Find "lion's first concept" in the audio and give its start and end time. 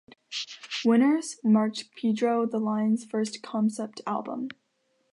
2.57-4.01